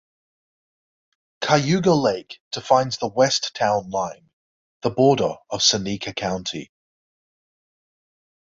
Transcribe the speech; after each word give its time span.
Cayuga 1.41 1.93
Lake 1.93 2.39
defines 2.51 2.97
the 2.97 3.07
west 3.07 3.53
town 3.53 3.91
line, 3.91 4.31
the 4.81 4.89
border 4.89 5.35
of 5.51 5.61
Seneca 5.61 6.11
County. 6.11 6.71